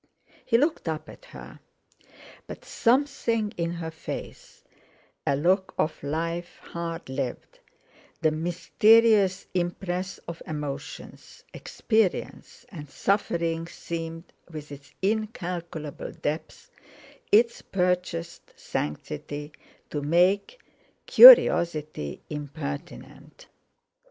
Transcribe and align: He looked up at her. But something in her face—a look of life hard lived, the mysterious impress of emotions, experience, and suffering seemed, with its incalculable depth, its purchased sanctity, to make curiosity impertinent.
He 0.43 0.57
looked 0.57 0.89
up 0.89 1.07
at 1.09 1.25
her. 1.25 1.59
But 2.47 2.65
something 2.65 3.53
in 3.55 3.73
her 3.73 3.91
face—a 3.91 5.35
look 5.35 5.75
of 5.77 6.01
life 6.01 6.57
hard 6.59 7.07
lived, 7.07 7.59
the 8.21 8.31
mysterious 8.31 9.45
impress 9.53 10.17
of 10.27 10.41
emotions, 10.47 11.43
experience, 11.53 12.65
and 12.69 12.89
suffering 12.89 13.67
seemed, 13.67 14.33
with 14.49 14.71
its 14.71 14.91
incalculable 15.03 16.13
depth, 16.13 16.71
its 17.31 17.61
purchased 17.61 18.59
sanctity, 18.59 19.51
to 19.91 20.01
make 20.01 20.59
curiosity 21.05 22.23
impertinent. 22.27 23.45